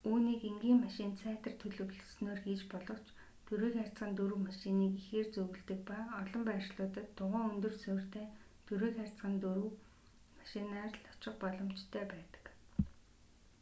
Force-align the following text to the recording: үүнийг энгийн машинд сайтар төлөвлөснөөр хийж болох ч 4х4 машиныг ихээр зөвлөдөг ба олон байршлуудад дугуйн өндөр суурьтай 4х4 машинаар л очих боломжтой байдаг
үүнийг 0.09 0.41
энгийн 0.49 0.79
машинд 0.85 1.15
сайтар 1.23 1.53
төлөвлөснөөр 1.61 2.39
хийж 2.45 2.61
болох 2.73 2.99
ч 3.05 3.07
4х4 3.51 4.31
машиныг 4.47 4.93
ихээр 5.01 5.27
зөвлөдөг 5.35 5.79
ба 5.89 5.97
олон 6.21 6.43
байршлуудад 6.49 7.07
дугуйн 7.17 7.49
өндөр 7.53 7.73
суурьтай 7.83 8.25
4х4 8.67 9.63
машинаар 10.39 10.91
л 11.01 11.05
очих 11.13 11.33
боломжтой 11.43 12.03
байдаг 12.13 12.43